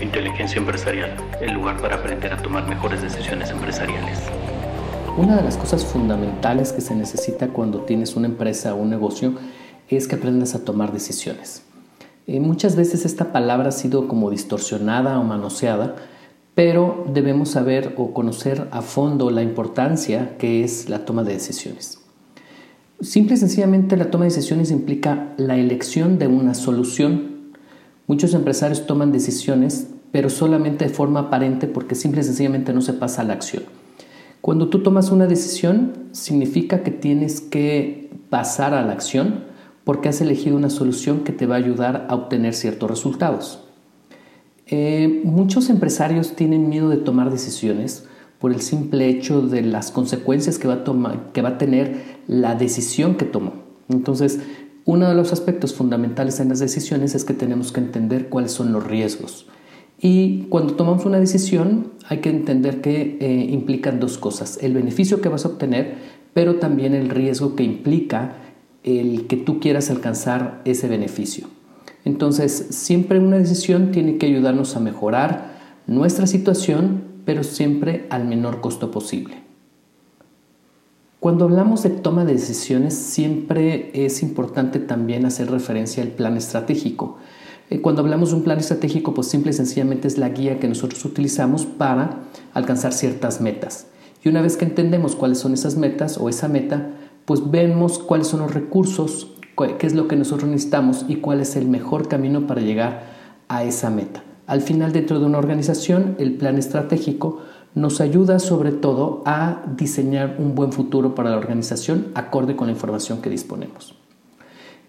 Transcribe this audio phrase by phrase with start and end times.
[0.00, 4.18] Inteligencia Empresarial, el lugar para aprender a tomar mejores decisiones empresariales.
[5.16, 9.34] Una de las cosas fundamentales que se necesita cuando tienes una empresa o un negocio
[9.88, 11.62] es que aprendas a tomar decisiones.
[12.28, 15.96] Eh, muchas veces esta palabra ha sido como distorsionada o manoseada,
[16.54, 21.98] pero debemos saber o conocer a fondo la importancia que es la toma de decisiones.
[23.00, 27.37] Simple y sencillamente la toma de decisiones implica la elección de una solución.
[28.08, 32.94] Muchos empresarios toman decisiones, pero solamente de forma aparente porque simple y sencillamente no se
[32.94, 33.64] pasa a la acción.
[34.40, 39.44] Cuando tú tomas una decisión, significa que tienes que pasar a la acción
[39.84, 43.60] porque has elegido una solución que te va a ayudar a obtener ciertos resultados.
[44.66, 48.06] Eh, muchos empresarios tienen miedo de tomar decisiones
[48.38, 52.54] por el simple hecho de las consecuencias que va a, que va a tener la
[52.54, 53.52] decisión que tomó.
[53.90, 54.40] Entonces,
[54.88, 58.72] uno de los aspectos fundamentales en las decisiones es que tenemos que entender cuáles son
[58.72, 59.44] los riesgos.
[60.00, 65.20] Y cuando tomamos una decisión hay que entender que eh, implican dos cosas, el beneficio
[65.20, 65.96] que vas a obtener,
[66.32, 68.36] pero también el riesgo que implica
[68.82, 71.48] el que tú quieras alcanzar ese beneficio.
[72.06, 78.62] Entonces, siempre una decisión tiene que ayudarnos a mejorar nuestra situación, pero siempre al menor
[78.62, 79.47] costo posible.
[81.20, 87.16] Cuando hablamos de toma de decisiones, siempre es importante también hacer referencia al plan estratégico.
[87.70, 90.68] Eh, cuando hablamos de un plan estratégico, pues simple y sencillamente es la guía que
[90.68, 92.20] nosotros utilizamos para
[92.54, 93.88] alcanzar ciertas metas.
[94.22, 96.92] Y una vez que entendemos cuáles son esas metas o esa meta,
[97.24, 101.56] pues vemos cuáles son los recursos, qué es lo que nosotros necesitamos y cuál es
[101.56, 103.02] el mejor camino para llegar
[103.48, 104.22] a esa meta.
[104.46, 107.40] Al final, dentro de una organización, el plan estratégico
[107.78, 112.72] nos ayuda sobre todo a diseñar un buen futuro para la organización acorde con la
[112.72, 113.94] información que disponemos.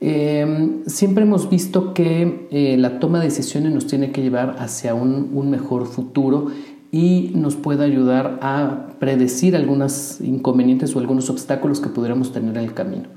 [0.02, 4.94] Em, siempre hemos visto que eh, la toma de decisiones nos tiene que llevar hacia
[4.94, 6.48] un, un mejor futuro
[6.92, 12.63] y nos puede ayudar a predecir algunos inconvenientes o algunos obstáculos que pudiéramos tener en
[12.63, 13.09] el camino.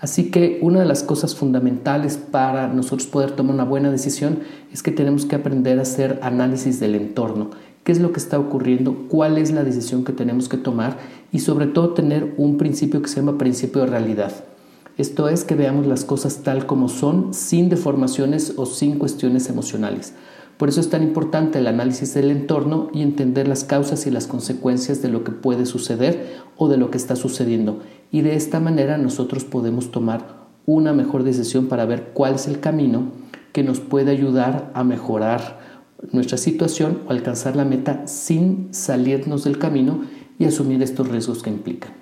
[0.00, 4.40] Así que una de las cosas fundamentales para nosotros poder tomar una buena decisión
[4.72, 7.50] es que tenemos que aprender a hacer análisis del entorno,
[7.84, 10.98] qué es lo que está ocurriendo, cuál es la decisión que tenemos que tomar
[11.30, 14.32] y sobre todo tener un principio que se llama principio de realidad.
[14.96, 20.14] Esto es que veamos las cosas tal como son, sin deformaciones o sin cuestiones emocionales.
[20.56, 24.28] Por eso es tan importante el análisis del entorno y entender las causas y las
[24.28, 27.80] consecuencias de lo que puede suceder o de lo que está sucediendo.
[28.12, 32.60] Y de esta manera nosotros podemos tomar una mejor decisión para ver cuál es el
[32.60, 33.08] camino
[33.52, 35.58] que nos puede ayudar a mejorar
[36.12, 40.02] nuestra situación o alcanzar la meta sin salirnos del camino
[40.38, 41.92] y asumir estos riesgos que implican.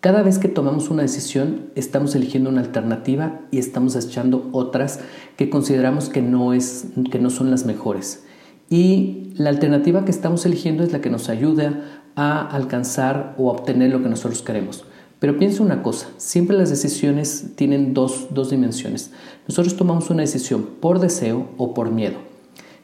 [0.00, 5.00] Cada vez que tomamos una decisión, estamos eligiendo una alternativa y estamos echando otras
[5.36, 8.22] que consideramos que no, es, que no son las mejores.
[8.70, 13.90] Y la alternativa que estamos eligiendo es la que nos ayuda a alcanzar o obtener
[13.90, 14.84] lo que nosotros queremos.
[15.18, 19.10] Pero piensa una cosa, siempre las decisiones tienen dos, dos dimensiones.
[19.48, 22.27] Nosotros tomamos una decisión por deseo o por miedo.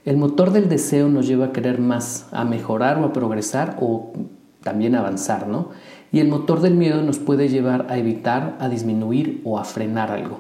[0.05, 4.13] El motor del deseo nos lleva a querer más, a mejorar o a progresar o
[4.63, 5.71] también avanzar, ¿no?
[6.15, 10.13] y el motor del miedo nos puede llevar a evitar, a disminuir o a frenar
[10.13, 10.39] algo.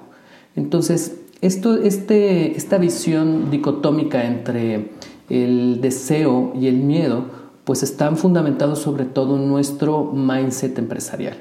[0.55, 4.93] Entonces, esto, este, esta visión dicotómica entre
[5.29, 7.25] el deseo y el miedo,
[7.65, 11.39] pues están fundamentados sobre todo en nuestro mindset empresarial.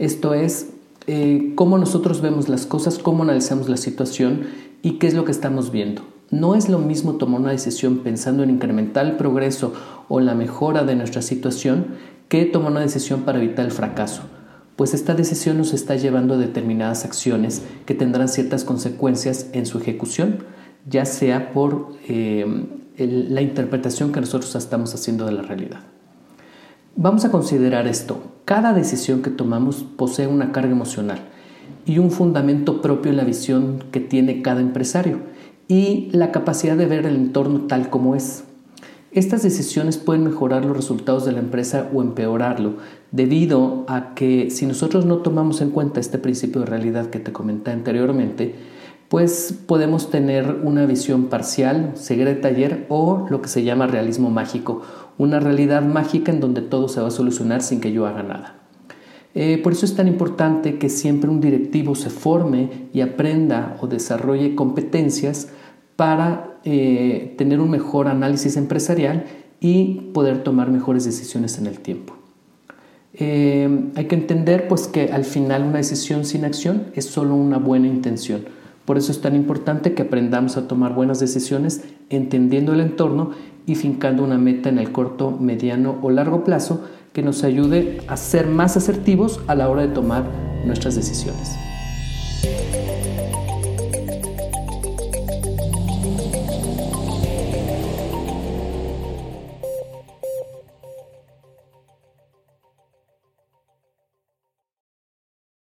[0.00, 0.70] Esto es
[1.06, 4.40] eh, cómo nosotros vemos las cosas, cómo analizamos la situación
[4.82, 6.02] y qué es lo que estamos viendo.
[6.30, 9.72] No es lo mismo tomar una decisión pensando en incrementar el progreso
[10.08, 11.86] o la mejora de nuestra situación
[12.28, 14.22] que tomar una decisión para evitar el fracaso,
[14.76, 19.78] pues esta decisión nos está llevando a determinadas acciones que tendrán ciertas consecuencias en su
[19.78, 20.44] ejecución,
[20.86, 22.46] ya sea por eh,
[22.98, 25.80] la interpretación que nosotros estamos haciendo de la realidad.
[26.94, 28.20] Vamos a considerar esto.
[28.44, 31.20] Cada decisión que tomamos posee una carga emocional
[31.86, 35.20] y un fundamento propio en la visión que tiene cada empresario
[35.68, 38.44] y la capacidad de ver el entorno tal como es.
[39.10, 42.76] Estas decisiones pueden mejorar los resultados de la empresa o empeorarlo,
[43.10, 47.32] debido a que si nosotros no tomamos en cuenta este principio de realidad que te
[47.32, 48.54] comenté anteriormente,
[49.08, 54.28] pues podemos tener una visión parcial, ceguera de taller o lo que se llama realismo
[54.28, 54.82] mágico,
[55.16, 58.57] una realidad mágica en donde todo se va a solucionar sin que yo haga nada.
[59.40, 63.86] Eh, por eso es tan importante que siempre un directivo se forme y aprenda o
[63.86, 65.50] desarrolle competencias
[65.94, 69.26] para eh, tener un mejor análisis empresarial
[69.60, 72.16] y poder tomar mejores decisiones en el tiempo.
[73.14, 77.58] Eh, hay que entender pues que al final una decisión sin acción es solo una
[77.58, 78.44] buena intención.
[78.84, 83.30] Por eso es tan importante que aprendamos a tomar buenas decisiones entendiendo el entorno
[83.66, 86.82] y fincando una meta en el corto, mediano o largo plazo
[87.18, 90.22] que nos ayude a ser más asertivos a la hora de tomar
[90.64, 91.58] nuestras decisiones.